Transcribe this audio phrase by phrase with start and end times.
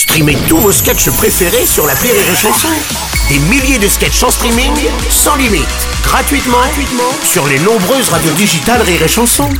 [0.00, 2.68] Streamez tous vos sketchs préférés sur la Rire et Chanson.
[3.28, 4.72] Des milliers de sketchs en streaming,
[5.10, 5.68] sans limite,
[6.02, 6.56] gratuitement,
[7.22, 9.50] sur les nombreuses radios digitales Rire et.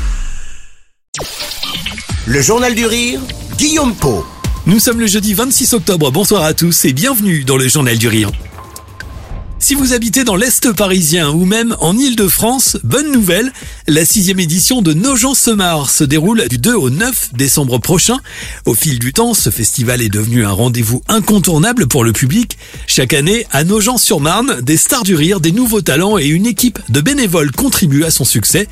[2.24, 3.20] Le Journal du Rire,
[3.58, 4.24] Guillaume Po.
[4.64, 8.08] Nous sommes le jeudi 26 octobre, bonsoir à tous et bienvenue dans le Journal du
[8.08, 8.30] Rire.
[9.62, 13.52] Si vous habitez dans l'Est parisien ou même en Ile-de-France, bonne nouvelle,
[13.86, 18.16] la sixième édition de Nogent-Semar se déroule du 2 au 9 décembre prochain.
[18.64, 22.56] Au fil du temps, ce festival est devenu un rendez-vous incontournable pour le public.
[22.86, 27.02] Chaque année, à Nogent-sur-Marne, des stars du rire, des nouveaux talents et une équipe de
[27.02, 28.66] bénévoles contribuent à son succès.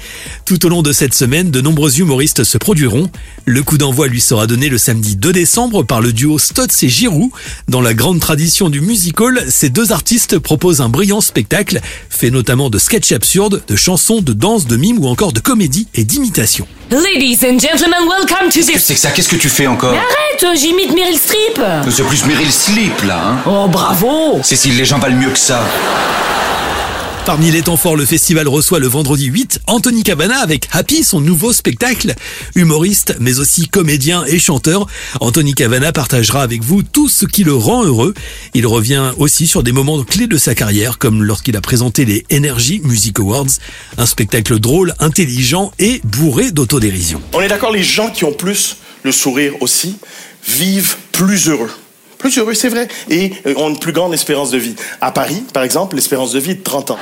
[0.46, 3.10] Tout au long de cette semaine, de nombreux humoristes se produiront.
[3.44, 6.88] Le coup d'envoi lui sera donné le samedi 2 décembre par le duo Stotz et
[6.88, 7.30] Giroud.
[7.68, 12.70] Dans la grande tradition du musical, ces deux artistes proposent un brillant spectacle, fait notamment
[12.70, 16.66] de sketchs absurdes, de chansons, de danse, de mimes ou encore de comédie et d'imitation.
[16.90, 18.78] Ladies and gentlemen, welcome to the...
[18.78, 19.92] C'est que ça, qu'est-ce que tu fais encore?
[19.92, 21.60] Mais arrête, j'imite Meryl Streep.
[21.90, 23.36] C'est plus Meryl Sleep là, hein?
[23.46, 24.40] Oh, bravo.
[24.42, 25.62] Cécile, les gens valent mieux que ça.
[27.28, 31.20] Parmi les temps forts, le festival reçoit le vendredi 8 Anthony Cavana avec Happy, son
[31.20, 32.14] nouveau spectacle.
[32.54, 34.86] Humoriste, mais aussi comédien et chanteur,
[35.20, 38.14] Anthony Cavana partagera avec vous tout ce qui le rend heureux.
[38.54, 42.24] Il revient aussi sur des moments clés de sa carrière, comme lorsqu'il a présenté les
[42.32, 43.58] Energy Music Awards,
[43.98, 47.20] un spectacle drôle, intelligent et bourré d'autodérision.
[47.34, 49.98] On est d'accord, les gens qui ont plus le sourire aussi
[50.46, 51.70] vivent plus heureux.
[52.18, 52.88] Plus heureux, c'est vrai.
[53.08, 54.74] Et euh, ont une plus grande espérance de vie.
[55.00, 56.98] À Paris, par exemple, l'espérance de vie est de 30 ans.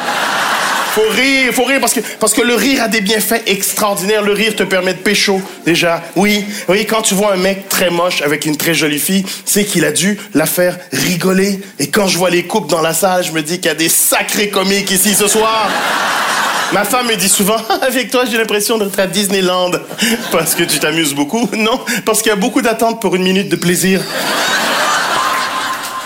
[0.97, 4.23] Faut rire, faut rire parce que, parce que le rire a des bienfaits extraordinaires.
[4.23, 6.03] Le rire te permet de pécho, déjà.
[6.17, 9.64] Oui, oui, quand tu vois un mec très moche avec une très jolie fille, c'est
[9.64, 11.61] qu'il a dû la faire rigoler.
[11.78, 13.75] Et quand je vois les couples dans la salle, je me dis qu'il y a
[13.75, 15.69] des sacrés comiques ici ce soir.
[16.73, 19.73] Ma femme me dit souvent, avec toi, j'ai l'impression d'être à Disneyland.
[20.33, 21.47] Parce que tu t'amuses beaucoup.
[21.56, 24.01] Non, parce qu'il y a beaucoup d'attentes pour une minute de plaisir.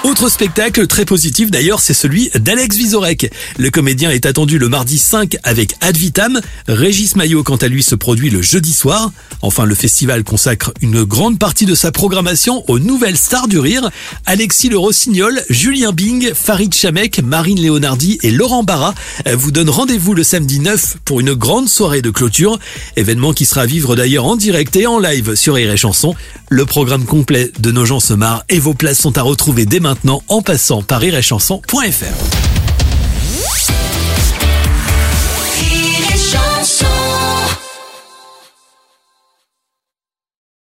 [0.02, 3.30] Autre spectacle très positif d'ailleurs, c'est celui d'Alex Vizorek.
[3.58, 6.40] Le comédien est attendu le mardi 5 avec Ad Vitam.
[6.68, 9.12] Régis Maillot, quant à lui, se produit le jeudi soir.
[9.42, 13.90] Enfin, le festival consacre une grande partie de sa programmation aux nouvelles stars du rire.
[14.24, 18.94] Alexis Le Rossignol, Julien Bing, Farid Chamek, Marine Léonardi et Laurent Barra
[19.30, 22.58] vous donnent rendez-vous le samedi 9 pour une grande soirée de clôture.
[22.96, 26.14] Événement qui sera à vivre d'ailleurs en direct et en live sur Rire Chanson.
[26.48, 29.78] Le programme complet de nos gens se marrent et vos places sont à retrouver dès
[29.90, 32.59] maintenant en passant par iréchanson.fr.